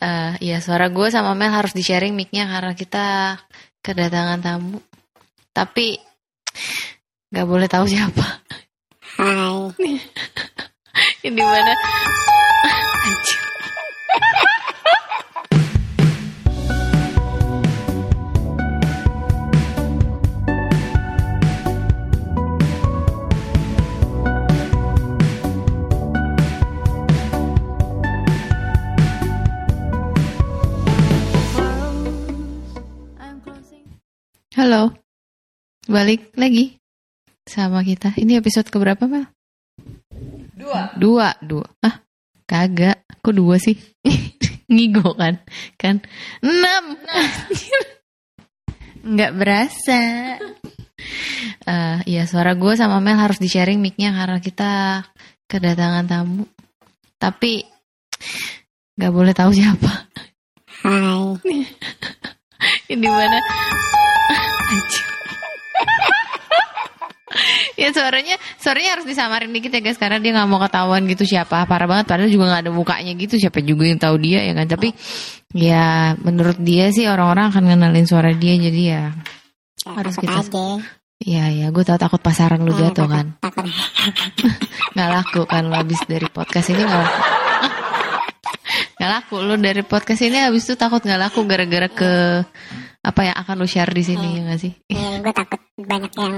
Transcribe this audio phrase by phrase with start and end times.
[0.00, 3.36] Eh, Iya suara gue sama Mel harus di sharing mic-nya karena kita
[3.84, 4.80] kedatangan tamu.
[5.52, 6.00] Tapi
[7.30, 8.26] nggak boleh tahu siapa.
[9.20, 9.70] Hai.
[11.22, 11.72] Di mana?
[34.60, 34.92] Halo,
[35.88, 36.76] balik lagi
[37.48, 38.12] sama kita.
[38.12, 39.24] Ini episode keberapa, Mel?
[40.52, 40.92] Dua.
[41.00, 41.64] Dua, dua.
[41.80, 42.04] Ah,
[42.44, 43.08] kagak.
[43.24, 43.72] Kok dua sih?
[44.68, 45.40] Ngigo kan?
[45.80, 46.04] Kan?
[46.44, 46.92] Enam.
[46.92, 48.04] Anjir.
[49.16, 50.00] Nggak berasa.
[51.64, 55.00] Eh, Iya, suara gue sama Mel harus di sharing mic-nya karena kita
[55.48, 56.44] kedatangan tamu.
[57.16, 57.64] Tapi
[58.92, 60.04] nggak boleh tahu siapa.
[60.84, 61.64] Hai.
[63.00, 63.40] Di mana?
[64.70, 65.00] Anjir.
[67.80, 71.62] ya suaranya suaranya harus disamarin dikit ya guys karena dia nggak mau ketahuan gitu siapa
[71.64, 74.66] parah banget padahal juga nggak ada mukanya gitu siapa juga yang tahu dia ya kan
[74.66, 74.92] tapi
[75.54, 79.04] ya menurut dia sih orang-orang akan ngenalin suara dia jadi ya
[79.80, 80.66] Harus Takut kita- aja.
[81.20, 83.64] ya ya gue tau takut pasaran lu Eh, jatuh kan Takut.
[84.92, 87.20] nggak laku kan habis dari podcast ini nggak laku
[89.00, 92.12] nggak laku lu dari podcast ini habis itu takut nggak laku gara-gara ke
[93.00, 96.34] apa yang akan lu share di sini ya nggak sih Eh, gue takut banyak yang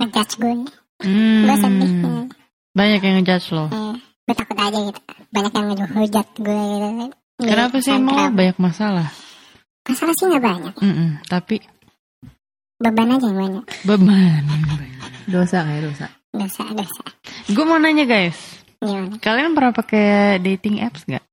[0.00, 0.54] ngejudge gue.
[1.04, 1.90] Hmm, Gue sedih.
[1.90, 2.24] Eh,
[2.72, 3.66] banyak yang ngejudge lo.
[3.68, 5.00] eh, gue takut aja gitu.
[5.30, 6.88] Banyak yang ngehujat gue gitu.
[7.34, 8.30] Di Kenapa sih Instagram.
[8.32, 9.08] banyak masalah?
[9.84, 10.74] Masalah sih gak banyak.
[10.80, 11.60] Mm-mm, tapi
[12.74, 13.64] Beban aja yang banyak.
[13.84, 14.42] beban.
[15.34, 17.02] dosa kayak dosa Dosa, dosa.
[17.46, 19.16] Gue mau nanya guys, Gimana?
[19.16, 21.24] kalian pernah pakai dating apps nggak?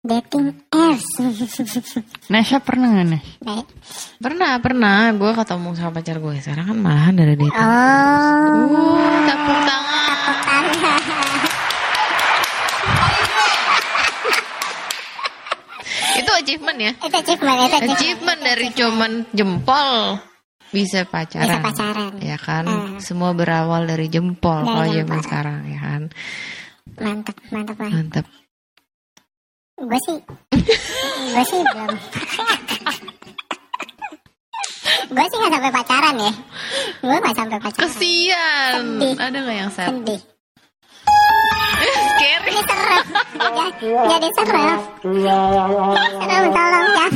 [0.00, 1.04] Dating apps.
[2.32, 3.28] Nesha pernah nggak Nesh?
[3.44, 3.66] Baik.
[4.22, 5.12] Pernah, pernah.
[5.12, 6.34] Gue ketemu sama pacar gue.
[6.40, 7.52] Sekarang kan malahan dari dating.
[7.52, 8.96] Oh.
[8.96, 9.96] Uh, tepuk tangan.
[16.18, 16.92] Itu achievement ya.
[16.96, 17.98] Itu achievement, itu achievement.
[17.98, 20.27] Achievement dari cuman jempol
[20.68, 21.60] bisa Bisa pacaran.
[21.62, 22.12] pacaran.
[22.20, 22.98] Ya kan, Hmm.
[22.98, 24.98] semua berawal dari jempol Dari kalau jempol.
[25.00, 26.02] zaman sekarang ya kan.
[26.98, 27.94] Mantap, mantap banget.
[27.94, 28.26] Mantap.
[29.78, 30.18] Gue sih,
[31.30, 31.90] gue sih belum.
[35.08, 36.32] gue sih gak sampai pacaran ya.
[36.98, 37.82] Gue gak sampai pacaran.
[37.86, 38.72] Kesian.
[38.74, 39.14] Sedih.
[39.16, 39.88] Ada nggak yang sad?
[39.94, 40.20] Sedih.
[42.08, 42.50] Scary.
[42.50, 43.04] Ini serem.
[43.38, 44.78] Jadi- Jadi serem.
[46.18, 47.12] Serem, tolong jangan.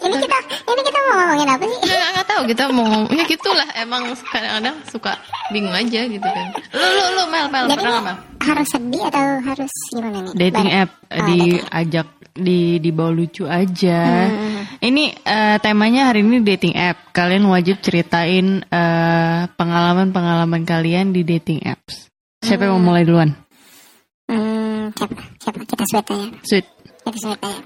[0.00, 0.36] Ini kita,
[0.66, 1.78] ini kita mau ngomongin apa sih?
[1.82, 5.12] Nggak, nggak tahu kita mau ngomong ya gitulah emang kadang-kadang suka
[5.50, 9.02] bingung aja gitu kan lu lu lu mel mel Jadi pernah nggak, mel harus sedih
[9.04, 10.32] atau harus gimana nih?
[10.32, 10.82] Dating Bareng.
[10.82, 14.30] app Oh, diajak di dibawa lucu aja.
[14.30, 14.62] Hmm.
[14.80, 17.10] Ini eh, temanya hari ini dating app.
[17.10, 22.08] Kalian wajib ceritain eh, pengalaman-pengalaman kalian di dating apps.
[22.40, 23.34] Siapa yang mau mulai duluan?
[24.24, 25.20] Hmm, siapa?
[25.42, 25.58] Siapa?
[25.66, 26.26] Kita sweet aja.
[26.46, 26.66] Sweet.
[27.04, 27.60] Kita sweet aja.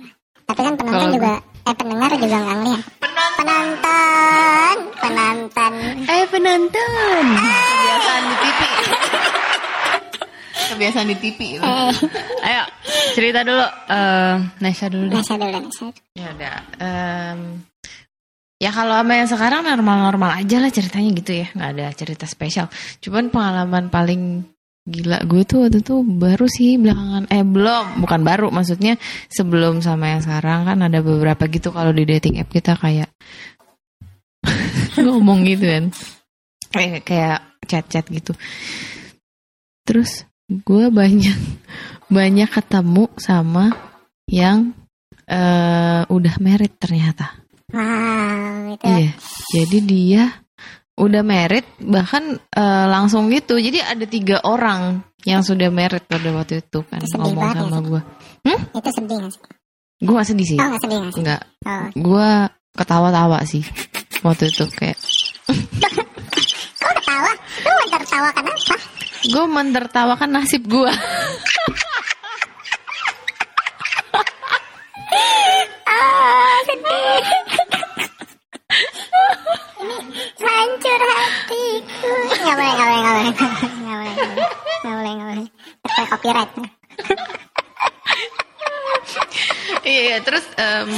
[0.45, 1.33] Tapi kan penonton Kalau- juga,
[1.65, 2.83] eh pendengar juga nggak ngeliat.
[3.01, 5.73] Penonton, penonton.
[6.05, 7.25] Eh penonton.
[7.35, 8.61] kebiasaan di TV
[10.65, 11.63] kebiasaan di TV itu.
[11.63, 11.93] Eh,
[12.45, 12.63] Ayo
[13.15, 13.65] cerita dulu.
[13.89, 15.17] Eh Nesha dulu deh.
[15.21, 15.87] Nasa dulu, Nasa.
[16.17, 17.41] ya udah em,
[18.59, 22.67] ya kalau sama yang sekarang normal-normal aja lah ceritanya gitu ya nggak ada cerita spesial
[23.03, 24.23] cuman pengalaman paling
[24.85, 29.01] gila gue tuh waktu itu baru sih belakangan eh belum bukan baru maksudnya
[29.33, 33.09] sebelum sama yang sekarang kan ada beberapa gitu kalau di dating app kita kayak
[35.05, 35.85] ngomong gitu kan.
[36.75, 38.33] Kayak kayak chat-chat gitu.
[39.87, 41.39] Terus gue banyak
[42.17, 43.73] banyak ketemu sama
[44.29, 44.77] yang
[45.25, 47.41] eh udah married ternyata.
[47.73, 48.85] Wow, itu.
[48.85, 49.13] Iya,
[49.51, 50.25] jadi dia
[50.95, 53.59] udah married bahkan eh, langsung gitu.
[53.59, 57.79] Jadi ada tiga orang yang sudah married pada waktu itu kan Sedih ngomong banget sama
[57.81, 58.01] gue.
[58.75, 59.43] Itu sedih gak sih?
[60.05, 61.21] Gue gak sedih sih, Oh, gak sedih gak sih?
[61.25, 61.43] enggak.
[61.65, 61.87] Oh.
[61.97, 62.29] Gue
[62.75, 63.63] ketawa-tawa sih
[64.21, 64.99] waktu itu kayak
[66.85, 67.31] Kok ketawa?
[67.65, 68.75] Lu mau tertawa kenapa?
[69.25, 70.93] gue mentertawakan nasib gue.
[75.87, 77.23] Ah, sedih.
[79.85, 79.97] Ini
[80.41, 82.13] hancur hatiku.
[82.33, 83.33] Gak boleh, gak boleh, gak boleh.
[83.37, 84.15] Gak boleh, gak boleh.
[84.81, 85.49] Gak boleh, gak.
[85.85, 86.53] Terkena copyright.
[89.85, 90.89] Iya, iya, terus em,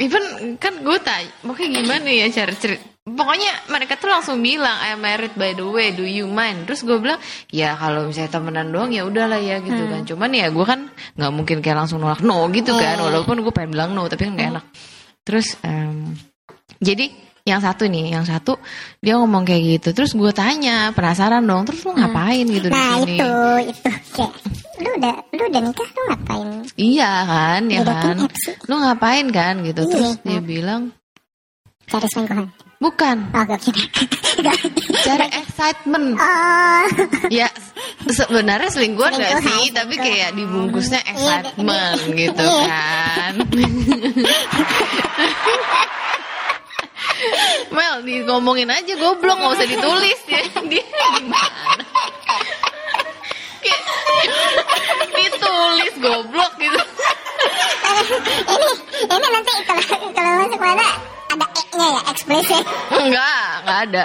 [0.00, 0.24] even
[0.56, 5.34] kan gue tanya, makanya gimana ya cara cerita pokoknya mereka tuh langsung bilang I'm married
[5.34, 7.18] by the way do you mind terus gue bilang
[7.50, 10.86] ya kalau misalnya temenan doang ya udahlah ya gitu kan cuman ya gue kan
[11.18, 14.32] nggak mungkin kayak langsung nolak no gitu kan walaupun gue pengen bilang no tapi kan
[14.38, 14.64] nggak enak
[15.26, 16.14] terus em,
[16.78, 17.10] jadi
[17.42, 18.54] yang satu nih yang satu
[18.98, 19.88] dia ngomong kayak gitu.
[19.92, 23.18] Terus gue tanya penasaran dong terus lu ngapain gitu di Nah sini?
[23.18, 23.32] itu
[23.66, 23.88] itu.
[24.14, 24.32] Kayak
[24.78, 26.48] lu udah lu udah nikah lu ngapain?
[26.76, 28.16] iya kan ya Di kan?
[28.62, 29.80] lu ngapain kan gitu.
[29.80, 29.90] Iya.
[29.90, 30.82] terus dia bilang
[31.82, 32.46] Cari selingkuhan.
[32.78, 33.16] bukan.
[33.34, 33.44] Oh
[35.04, 36.14] cari excitement.
[36.16, 36.82] Oh.
[37.28, 37.50] Ya
[38.06, 42.64] sebenarnya selingkuhan gak Selingkuhan, sih Tapi kayak dibungkusnya Iya, excitement gitu Iya.
[42.64, 43.32] kan
[47.72, 50.84] Mel di ngomongin aja goblok nggak usah ditulis ya dia
[51.18, 51.84] gimana
[55.16, 56.80] ditulis goblok gitu
[58.42, 58.70] ini
[59.06, 60.86] ini nanti kalau kalau masuk mana
[61.32, 62.64] ada e-nya ya eksplisit.
[62.92, 64.04] enggak enggak ada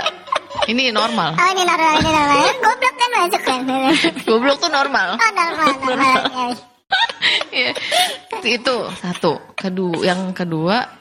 [0.67, 2.39] ini normal Oh ini normal ini normal.
[2.65, 3.59] Goblok kan masuk kan.
[4.25, 6.15] goblok tuh normal Oh normal normal.
[6.27, 6.45] Ya.
[7.51, 7.75] Iya.
[8.47, 10.96] itu satu kedua yang kedua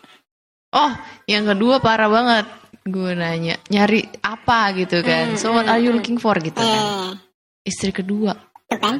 [0.77, 0.93] oh
[1.25, 2.47] yang kedua parah banget.
[2.87, 4.71] Gue nanya nyari apa?
[4.77, 5.35] gitu kan.
[5.41, 6.37] So what are you looking for?
[6.39, 7.17] gitu kan.
[7.17, 8.37] Eh, istri kedua.
[8.69, 8.99] Tuh kan.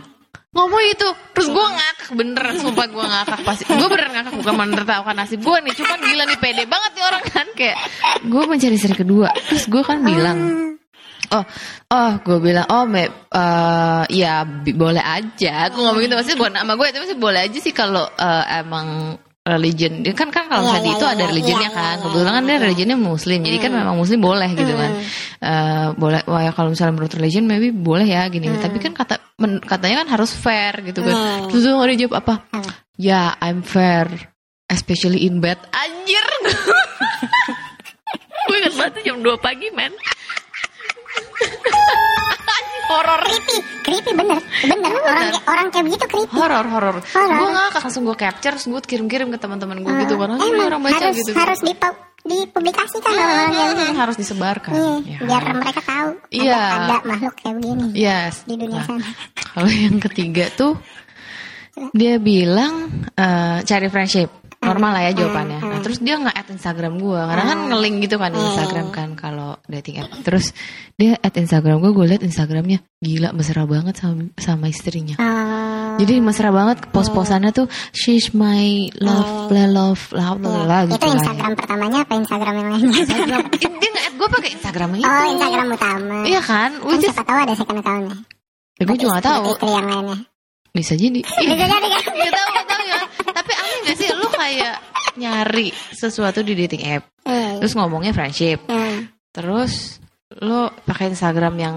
[0.57, 1.05] ngomong itu
[1.37, 3.69] terus gue ngakak bener sumpah gue ngakak pasti.
[3.69, 5.73] Gue bener ngakak bukan menertawakan nasib gue nih.
[5.77, 7.47] Cuman gila nih pede banget nih orang kan.
[7.53, 7.77] Kayak
[8.25, 10.67] gue mencari istri kedua terus gue kan bilang
[11.27, 11.45] Oh,
[11.91, 15.67] oh, gue bilang, oh, me, eh, ya boleh aja.
[15.75, 19.19] Gue ngomong gitu, maksudnya bukan nama gue, tapi sih boleh aja sih kalau eh, emang
[19.47, 20.03] religion.
[20.03, 21.95] Dia kan kan kalau Iya, misalnya iya, itu iya, ada religionnya iya, kan.
[21.95, 24.91] iya, Kebetulan kan dia religionnya muslim, jadi kan memang muslim boleh gitu kan.
[25.37, 28.51] Eh, boleh, wah ya kalau misalnya menurut religion maybe boleh ya gini.
[28.51, 31.47] Tapi kan kata men- katanya kan harus fair gitu kan.
[31.47, 32.35] Terus nggak dijawab apa?
[32.99, 34.11] Ya, I'm fair,
[34.67, 35.63] especially in bed.
[35.71, 36.27] Anjir.
[38.47, 39.91] gue inget banget jam 2 pagi, men.
[42.87, 43.21] Horor.
[43.21, 46.33] Creepy, creepy bener, bener orang kayak orang kayak begitu creepy.
[46.33, 46.97] Horor, horor.
[47.03, 50.37] Gue ngakak langsung gue capture, terus gue kirim-kirim ke teman-teman gue gitu kan.
[50.37, 51.31] Emang orang baca harus gitu.
[51.35, 53.91] harus dipu- dipublikasikan orang kayak begitu.
[53.91, 54.73] Hmm, harus disebarkan.
[54.73, 55.19] Iya, Ya.
[55.23, 56.55] biar mereka tahu Iya.
[56.55, 58.35] ada, ada makhluk kayak begini Yes.
[58.43, 59.09] di dunia Nah, sana.
[59.35, 60.73] Kalau yang ketiga tuh
[61.93, 64.31] dia bilang eh, cari friendship
[64.63, 65.61] normal lah ya jawabannya.
[65.61, 69.09] Nah, terus dia nggak add Instagram gue karena kan nge-link gitu kan di Instagram kan
[69.15, 70.11] kalau dating app.
[70.25, 70.51] Terus
[70.97, 75.17] dia add Instagram gue, gue liat Instagramnya gila mesra banget sama sama istrinya.
[75.21, 80.97] Oh, Jadi mesra banget pos-posannya tuh she's my love, blah love, blah blah blah itu
[80.97, 81.15] gitu lah.
[81.21, 83.01] Instagram pertamanya apa Instagram yang lainnya?
[83.01, 83.07] Ih,
[83.77, 85.05] Dia nggak add gue pakai Instagram itu.
[85.07, 86.17] oh, Instagram utama.
[86.25, 86.71] Iya kan?
[86.81, 88.17] Kan is, siapa tahu ada second accountnya.
[88.77, 89.45] gue juga gak tahu.
[89.57, 90.19] Istri yang lainnya.
[90.77, 91.25] Bisa jadi.
[91.25, 91.81] Bisa jadi kan?
[92.21, 93.01] Gak tahu, gak tahu ya.
[93.33, 94.77] Tapi aneh gak sih lu kayak
[95.17, 99.97] nyari sesuatu di dating app, Eh, terus ngomongnya friendship, eh, terus
[100.37, 101.77] lu pakai Instagram yang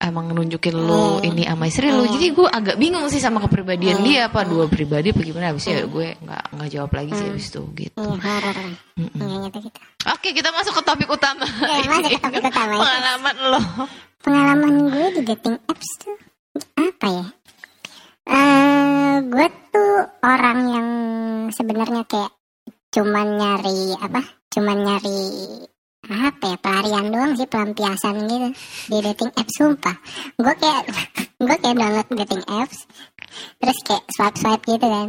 [0.00, 2.08] emang nunjukin lu ini sama istri lu.
[2.08, 5.84] Jadi gue agak bingung sih sama kepribadian dia apa dua pribadi apa gimana habis ya
[5.84, 8.00] gue nggak nggak jawab lagi sih habis itu gitu.
[8.00, 9.60] Gitu, gitu.
[10.08, 11.44] Oke kita masuk ke topik utama.
[11.44, 12.74] Oke, masuk ke topik utama.
[12.80, 13.60] Pengalaman lo.
[14.24, 16.16] Pengalaman gue di dating apps tuh
[16.80, 17.24] apa ya?
[18.28, 20.88] Eh, gue tuh orang yang
[21.50, 22.32] sebenarnya kayak
[22.90, 24.20] cuman nyari apa?
[24.50, 25.20] Cuman nyari
[26.10, 28.48] apa ya pelarian doang sih pelampiasan gitu
[28.90, 29.96] di dating apps sumpah.
[30.36, 30.82] Gue kayak
[31.46, 32.84] gue kayak download dating apps
[33.62, 35.08] terus kayak swipe swipe gitu kan.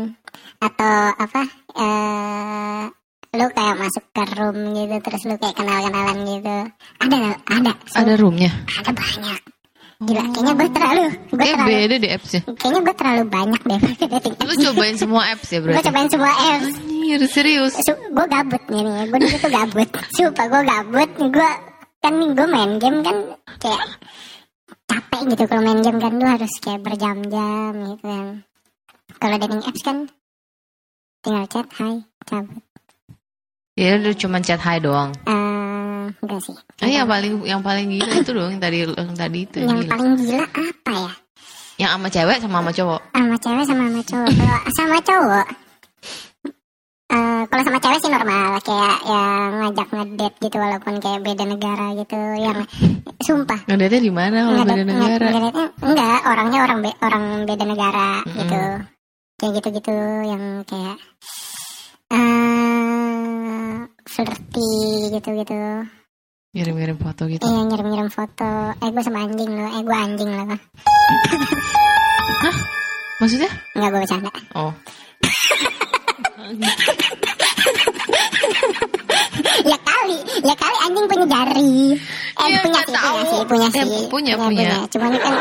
[0.61, 1.41] Atau apa
[1.75, 2.83] eh
[3.31, 6.55] lu kayak masuk ke room gitu terus lu kayak kenal kenalan gitu.
[7.01, 7.17] Ada
[7.49, 8.51] ada Ada roomnya.
[8.77, 9.39] ada banyak
[10.01, 12.41] gila kayaknya gue terlalu gue Kayak terlalu beda di appsnya.
[12.57, 15.85] kayaknya gue terlalu banyak deh pakai dating Lu cobain semua apps ya gue berarti.
[15.85, 16.73] cobain semua apps.
[16.81, 17.73] Anjir serius.
[17.85, 19.03] gue gabut nih nih.
[19.07, 19.89] Gue dulu tuh gabut.
[20.11, 21.49] Sumpah gue gabut gue
[22.01, 23.17] kan gue main game kan
[23.59, 23.83] kayak
[24.87, 26.11] capek gitu kalau main game kan.
[26.13, 28.27] Lu harus kayak berjam-jam gitu kan.
[29.15, 29.97] Kalau dating apps kan
[31.21, 32.63] tinggal chat hai cabut.
[33.73, 35.13] Ya udah cuma chat hi doang.
[36.09, 36.55] Enggak sih.
[36.81, 39.91] Ah, yang paling yang paling gila itu dong yang tadi yang tadi itu yang gila.
[39.93, 41.13] paling gila apa ya?
[41.81, 43.01] Yang sama cewek sama sama cowok.
[43.13, 44.29] sama cewek sama sama cowok.
[44.31, 45.47] Kalau sama cowok
[47.11, 48.55] eh kalau sama cewek sih normal.
[48.63, 52.57] Kayak yang ngajak ngedate gitu walaupun kayak beda negara gitu yang
[53.19, 53.59] sumpah.
[53.67, 55.27] Ngedate di mana kalau beda negara?
[55.27, 58.61] ngedate- enggak orangnya orang be- orang beda negara gitu.
[59.35, 60.97] Kayak gitu gitu yang kayak
[64.23, 64.69] flirty
[65.11, 65.55] gitu gitu
[66.51, 67.41] Ngirim-ngirim foto gitu.
[67.41, 70.45] iya ngirim ngirim foto eh gue sama anjing loh eh gue anjing loh
[73.17, 73.49] Maksudnya?
[73.71, 74.73] enggak gue bercanda Oh.
[79.63, 81.95] ya kali ya kali anjing punya jari.
[81.95, 84.03] Eh Iya, punya sih, punya sih, punya Eh, sih.
[84.09, 84.69] punya, punya.
[84.89, 85.33] Cuman kan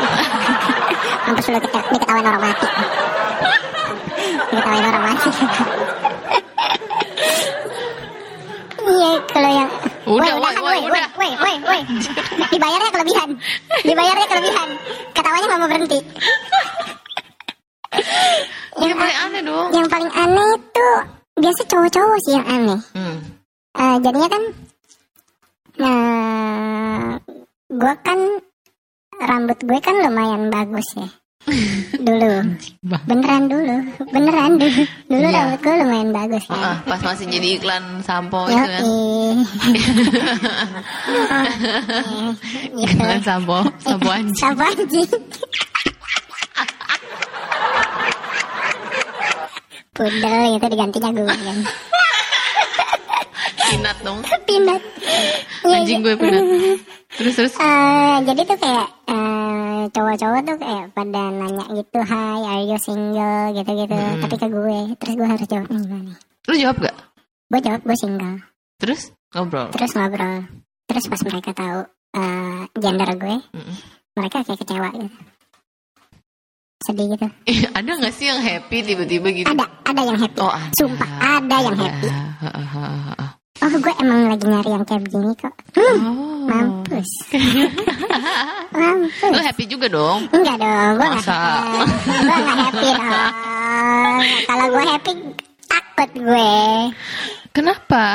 [1.27, 2.67] mampus lu kita diketawain orang mati.
[4.51, 5.29] Diketawain orang mati.
[9.01, 9.69] Iya, kalau yang
[10.01, 10.53] Udah, Woi,
[10.85, 11.09] udah.
[11.17, 11.81] woi, woi, woi.
[12.53, 13.29] Dibayarnya kelebihan.
[13.81, 14.69] Dibayarnya kelebihan.
[15.13, 15.99] Ketawanya nggak mau berhenti.
[18.81, 19.67] Yang paling aneh dong.
[19.73, 20.87] Yang paling aneh itu
[21.37, 22.79] biasa cowok-cowok sih yang aneh.
[22.93, 23.17] Hmm.
[23.71, 24.43] Eh, jadinya kan
[25.71, 27.15] nah
[27.71, 28.19] gue kan
[29.17, 31.09] rambut gue kan lumayan bagus ya
[31.97, 32.31] dulu
[33.03, 33.75] beneran dulu
[34.07, 35.33] beneran dulu dulu Iya.
[35.41, 38.69] rambut gue lumayan bagus ya Ah, pas masih jadi iklan sampo itu kan.
[42.77, 44.37] gitu Iklan sampo, sampo anjing.
[44.37, 45.09] Siapa anjing
[49.91, 51.57] pudel itu digantinya gue kan
[53.61, 54.19] Pinat dong.
[54.43, 54.81] pinat
[55.63, 56.05] Iya, Anjing iya.
[56.05, 56.43] gue pinat.
[57.11, 57.53] Terus terus.
[57.55, 59.20] Eh, jadi tuh kayak eh,
[59.89, 63.97] cowok-cowok tuh kayak pada nanya gitu, Hai, are you single gitu-gitu.
[63.97, 64.21] Mm-mm.
[64.21, 66.13] Tapi ke gue, terus gue harus jawabnya gimana?
[66.21, 66.97] Lu jawab gak?
[67.49, 68.37] Gue jawab gue single.
[68.77, 69.01] Terus
[69.33, 69.67] ngobrol.
[69.73, 70.35] Terus ngobrol.
[70.85, 71.79] Terus pas mereka tahu
[72.13, 73.75] eh, gender gue, Mm-mm.
[74.13, 75.17] mereka kayak kecewa gitu.
[76.81, 77.27] Sedih gitu.
[77.45, 79.47] Eh, ada gak sih yang happy tiba-tiba gitu?
[79.49, 80.37] Ada, ada yang happy.
[80.41, 80.73] Oh, ada.
[80.73, 82.09] Sumpah, ada yang happy.
[83.61, 85.53] Oh, gue emang lagi nyari yang kayak begini kok.
[85.77, 86.49] Hmm, Oh.
[86.49, 87.09] mampus.
[88.73, 89.29] mampus.
[89.29, 90.25] Lu happy juga dong.
[90.33, 91.61] Enggak dong, gue gak.
[92.01, 93.33] Gue gak happy dong.
[94.49, 95.11] Kalau gue happy,
[95.69, 96.53] takut gue.
[97.53, 98.05] Kenapa?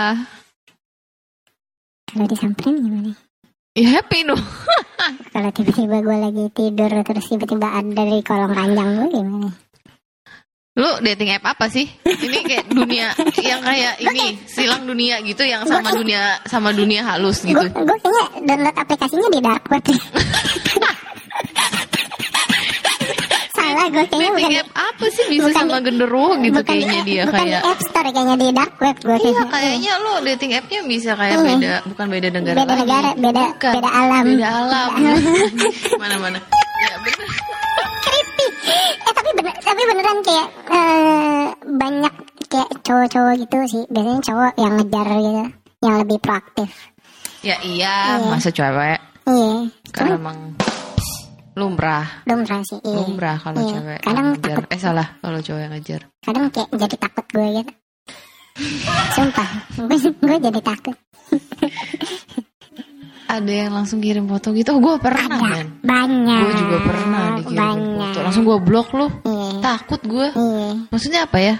[2.06, 3.12] Kalau disamperin gimana?
[3.76, 4.42] Ya happy dong.
[5.36, 9.48] Kalau tiba-tiba gue lagi tidur terus tiba-tiba ada di kolong ranjang gue gimana?
[10.76, 11.88] Lu dating app apa sih?
[12.04, 13.08] Ini kayak dunia
[13.40, 17.56] yang kayak ini silang dunia gitu yang sama dunia sama dunia halus gitu.
[17.56, 19.84] Gue kayaknya download aplikasinya di dark web.
[23.56, 27.00] Salah gue kayaknya bukan Dating app apa sih bisa bukan sama genderuwo gitu bukan kayaknya
[27.00, 29.92] di, dia bukan kayak App Store kayaknya di dark web gue Iya kayaknya.
[29.96, 31.46] lo dating appnya bisa kayak Iya.
[31.48, 32.82] beda bukan beda negara beda lagi.
[32.84, 33.72] negara, beda Bukan.
[33.72, 34.24] beda alam.
[34.28, 34.90] Beda alam.
[36.04, 36.38] mana mana.
[36.76, 37.28] Ya bener.
[39.66, 42.14] tapi bener, tapi beneran kayak eh, banyak
[42.46, 43.82] kayak cowok-cowok gitu sih.
[43.88, 45.42] Biasanya cowok yang ngejar gitu,
[45.82, 46.70] yang lebih proaktif.
[47.42, 48.26] Ya iya, Iya.
[48.26, 50.38] masa cewek Iya, kan cuman emang
[51.52, 52.06] lumrah.
[52.24, 52.78] lumrah sih.
[52.80, 52.96] Iya.
[53.02, 53.70] Lumrah kalau Iya.
[53.72, 54.54] cewek Kadang yang ngejar.
[54.54, 56.00] takut, Eh salah, kalau cowok yang ngejar.
[56.20, 57.72] kadang kayak jadi takut gue gitu.
[59.12, 60.96] Sumpah, gue, gue jadi takut.
[63.26, 64.70] Ada yang langsung kirim foto gitu.
[64.70, 65.66] Oh, gue pernah, Ada, men.
[65.82, 66.40] banyak.
[66.40, 68.10] Gue juga pernah dikirim Banyak.
[68.14, 68.18] foto.
[68.22, 69.10] Langsung gue blok loh.
[69.26, 70.28] Iya, Takut gue.
[70.32, 70.68] iya.
[70.88, 71.54] Maksudnya apa ya?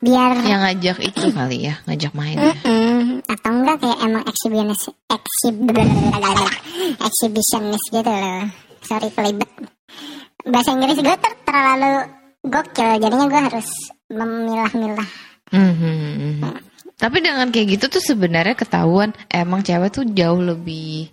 [0.00, 2.54] Biar Yang ngajak itu kali ya, ngajak main ya.
[2.56, 3.20] Mm-mm.
[3.28, 5.56] atau enggak kayak emang exhibitionist exhib
[6.98, 8.44] exhibitionist gitu loh
[8.80, 9.50] sorry kelibet
[10.42, 12.08] bahasa Inggris gue ter terlalu
[12.42, 13.68] gokil jadinya gue harus
[14.08, 15.10] memilah-milah
[15.50, 16.46] Mhm.
[16.94, 21.10] Tapi dengan kayak gitu tuh sebenarnya ketahuan emang cewek tuh jauh lebih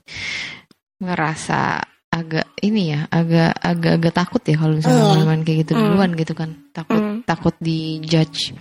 [1.02, 1.82] ngerasa
[2.18, 5.12] agak ini ya, agak agak agak takut ya kalau misalnya Iya.
[5.14, 5.82] main-main kayak gitu Hmm.
[5.86, 6.50] duluan gitu kan.
[6.74, 7.18] Takut Hmm.
[7.24, 8.58] takut di judge,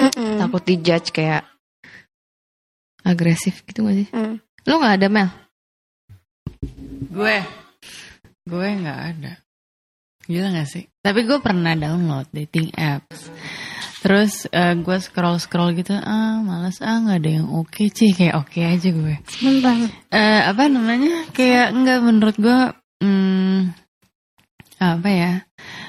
[0.00, 0.40] Mm-mm.
[0.40, 1.44] takut di judge kayak
[3.02, 4.08] agresif gitu gak sih?
[4.10, 4.34] Mm.
[4.66, 5.28] Lu nggak ada Mel?
[7.06, 7.36] Gue,
[8.44, 9.32] gue nggak ada.
[10.26, 10.84] Gila gak sih?
[10.98, 13.30] Tapi gue pernah download dating apps.
[14.02, 18.34] Terus eh, gue scroll scroll gitu, ah males ah nggak ada yang oke sih kayak
[18.38, 19.14] oke aja gue.
[20.10, 21.26] Eh apa namanya?
[21.30, 22.58] Kayak nggak menurut gue,
[23.02, 23.74] hmm,
[24.80, 25.32] apa ya?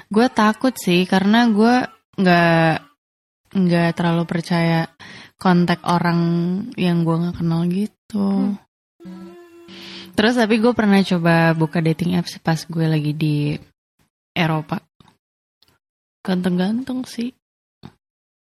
[0.08, 1.76] Gue takut sih karena gue
[2.18, 2.74] nggak
[3.58, 4.90] nggak terlalu percaya
[5.38, 6.22] kontak orang
[6.76, 8.58] yang gue nggak kenal gitu.
[10.18, 13.36] Terus tapi gue pernah coba buka dating apps pas gue lagi di
[14.34, 14.82] Eropa.
[16.26, 17.30] Ganteng-ganteng sih.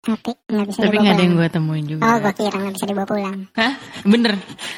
[0.06, 2.00] Tapi nggak bisa Tapi dibawa nggak ada yang gue temuin juga.
[2.00, 3.72] oh gue kira nggak bisa dibawa pulang Hah?
[4.02, 4.32] Bener.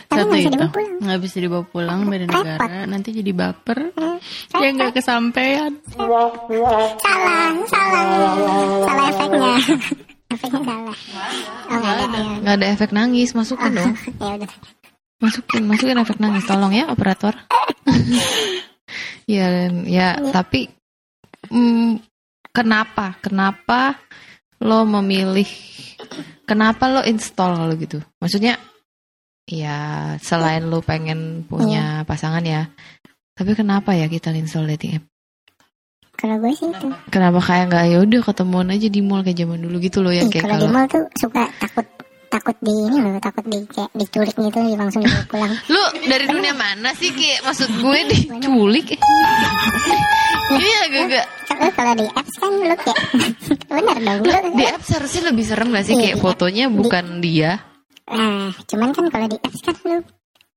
[0.07, 0.55] tapi Satu nggak bisa itu.
[0.57, 2.67] dibawa pulang Nggak bisa dibawa pulang beda negara.
[2.85, 3.79] Nanti jadi baper.
[3.93, 4.19] Hmm,
[4.57, 5.73] Ya nggak kesampaian.
[5.93, 6.33] salah
[7.69, 8.05] salah
[8.83, 9.53] salah efeknya
[10.33, 10.97] efeknya salah
[11.67, 13.93] oh nggak ada Nggak ada efek nangis, masukin dong.
[14.23, 14.51] ya udah
[15.19, 17.35] Masukin, masukin efek nangis, tolong ya operator.
[19.27, 19.47] ya,
[19.85, 20.71] ya, tapi
[21.45, 21.99] mm,
[22.51, 23.99] kenapa, kenapa
[24.59, 25.49] lo memilih,
[26.49, 27.99] kenapa lo install kalau gitu?
[28.19, 28.59] Maksudnya,
[29.47, 32.71] ya selain lo pengen punya pasangan ya,
[33.39, 35.07] tapi kenapa ya kita install dating app?
[36.19, 39.63] kalau gue sih itu Kenapa kayak nggak ya udah ketemuan aja di mall kayak zaman
[39.63, 41.87] dulu gitu loh Ih, kayak kalau di mall tuh suka takut
[42.29, 46.55] takut di ini loh takut di kayak diculik gitu langsung dibawa pulang Lu dari dunia
[46.55, 48.89] mana sih kayak maksud gue diculik?
[50.49, 51.27] Iya agak-agak
[51.59, 52.99] lu kalau di apps kan lu kayak
[53.69, 57.61] bener dong lu di apps harusnya lebih serem gak sih kayak fotonya bukan dia?
[58.09, 59.99] Nah, cuman kan kalau di apps kan lu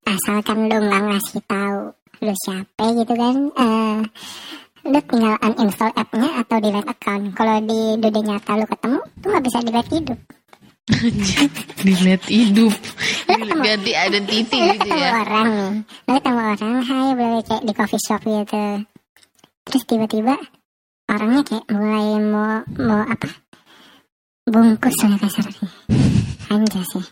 [0.08, 4.00] asalkan lu nggak ngasih tahu lu siapa gitu kan, eh
[4.82, 7.25] lu tinggal uninstall app-nya atau delete account.
[7.34, 10.20] Kalau di dunia nyata lu ketemu, lu nggak bisa delete hidup.
[11.82, 12.74] Dilihat hidup,
[13.60, 15.12] ganti identity Lu gitu ketemu ya.
[15.16, 15.72] orang nih,
[16.06, 18.64] lu ketemu orang, hai boleh kayak di coffee shop gitu.
[19.64, 20.36] Terus tiba-tiba
[21.06, 23.30] orangnya kayak mulai mau mau apa?
[24.44, 25.68] Bungkus lah kasarnya.
[26.50, 27.06] Anjas sih.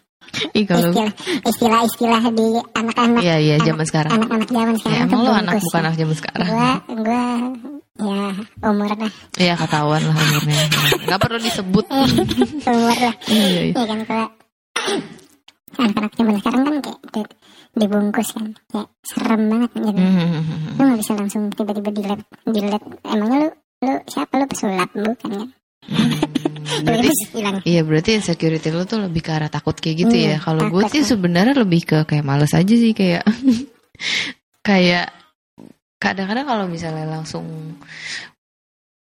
[0.53, 4.11] Ih kalau Istilah istilah istilah di anak-anak Iya iya anak- zaman sekarang.
[4.13, 5.81] anak-anak zaman Ya, sekarang emang tuh lo anak bukan ya.
[5.81, 6.47] anak zaman sekarang.
[6.47, 7.23] Gua gua
[7.99, 8.31] ya
[8.65, 10.63] umur lah Iya ketahuan lah umurnya.
[11.05, 11.85] Gak perlu disebut.
[12.71, 13.15] umur lah.
[13.27, 13.61] Iya iya.
[13.71, 14.27] Iya kan kalau
[15.79, 17.35] anak-anak zaman sekarang kan kayak di-
[17.75, 19.99] dibungkus kan kayak serem banget gitu.
[19.99, 20.75] Hmm.
[20.75, 22.87] Lu nggak bisa langsung tiba-tiba delete delete.
[23.05, 25.49] Emangnya lu lu siapa lu pesulap bukan kan?
[26.85, 27.09] Berarti.
[27.65, 30.37] Iya berarti insecurity lu tuh lebih ke arah takut kayak gitu Iya, ya.
[30.37, 33.25] Kalau gue sih sebenarnya lebih ke kayak males aja sih kayak
[34.67, 35.09] kayak
[35.99, 37.75] kadang-kadang kalau misalnya langsung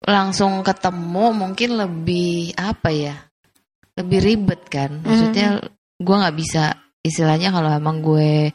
[0.03, 3.15] langsung ketemu mungkin lebih apa ya
[3.97, 5.01] lebih ribet kan.
[5.01, 5.61] Maksudnya
[5.97, 8.53] gue nggak bisa istilahnya kalau emang gue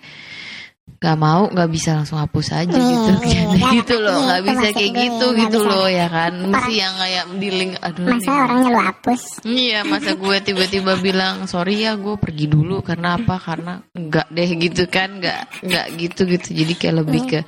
[0.83, 3.71] nggak mau nggak bisa langsung hapus aja Iya, gitu iya, Kayak iya.
[3.75, 5.71] gitu loh Iya, nggak bisa kayak gue, gitu nggak gitu bisa.
[5.71, 9.23] loh ya kan mesti yang kayak di link aduh Masa ini- orangnya lu hapus?
[9.43, 13.35] Iya, masa gue tiba-tiba bilang sorry ya gue pergi dulu karena apa?
[13.37, 16.49] Karena enggak deh gitu kan, enggak enggak gitu gitu.
[16.53, 17.41] Jadi kayak lebih ke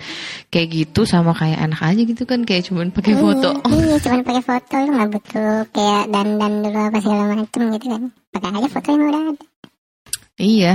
[0.48, 3.50] kayak gitu sama kayak anak aja gitu kan kayak cuman pakai foto.
[3.66, 7.86] Iya, iya cuman pakai foto lu nggak butuh kayak dandan dulu apa segala macem gitu
[7.88, 8.02] kan.
[8.30, 9.44] Pakai aja foto yang udah ada.
[10.36, 10.74] Iya.